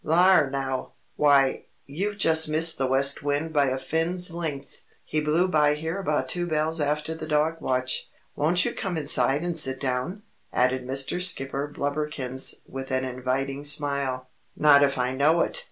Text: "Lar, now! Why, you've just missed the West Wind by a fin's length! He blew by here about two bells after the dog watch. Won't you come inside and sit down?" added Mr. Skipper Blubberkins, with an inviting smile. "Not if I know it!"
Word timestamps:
"Lar, 0.03 0.49
now! 0.49 0.93
Why, 1.15 1.65
you've 1.85 2.17
just 2.17 2.49
missed 2.49 2.79
the 2.79 2.87
West 2.87 3.21
Wind 3.21 3.53
by 3.53 3.67
a 3.67 3.77
fin's 3.77 4.31
length! 4.31 4.81
He 5.05 5.21
blew 5.21 5.47
by 5.47 5.75
here 5.75 5.99
about 5.99 6.27
two 6.27 6.47
bells 6.47 6.81
after 6.81 7.13
the 7.13 7.27
dog 7.27 7.61
watch. 7.61 8.09
Won't 8.35 8.65
you 8.65 8.73
come 8.73 8.97
inside 8.97 9.43
and 9.43 9.55
sit 9.55 9.79
down?" 9.79 10.23
added 10.51 10.87
Mr. 10.87 11.21
Skipper 11.21 11.67
Blubberkins, 11.71 12.61
with 12.67 12.89
an 12.89 13.05
inviting 13.05 13.63
smile. 13.63 14.27
"Not 14.57 14.81
if 14.81 14.97
I 14.97 15.13
know 15.13 15.41
it!" 15.41 15.59